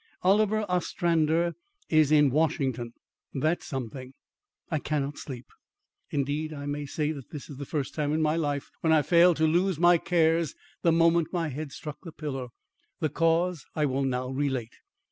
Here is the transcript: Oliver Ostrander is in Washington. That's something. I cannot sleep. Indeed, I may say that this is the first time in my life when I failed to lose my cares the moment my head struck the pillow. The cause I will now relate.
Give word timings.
Oliver 0.23 0.65
Ostrander 0.67 1.53
is 1.87 2.11
in 2.11 2.31
Washington. 2.31 2.93
That's 3.35 3.67
something. 3.67 4.15
I 4.71 4.79
cannot 4.79 5.19
sleep. 5.19 5.45
Indeed, 6.09 6.51
I 6.51 6.65
may 6.65 6.87
say 6.87 7.11
that 7.11 7.29
this 7.29 7.51
is 7.51 7.57
the 7.57 7.67
first 7.67 7.93
time 7.93 8.11
in 8.11 8.19
my 8.19 8.35
life 8.35 8.71
when 8.79 8.91
I 8.91 9.03
failed 9.03 9.37
to 9.37 9.45
lose 9.45 9.77
my 9.77 9.99
cares 9.99 10.55
the 10.81 10.91
moment 10.91 11.27
my 11.31 11.49
head 11.49 11.71
struck 11.71 11.99
the 12.01 12.11
pillow. 12.11 12.49
The 12.99 13.09
cause 13.09 13.63
I 13.75 13.85
will 13.85 14.03
now 14.03 14.29
relate. 14.29 14.73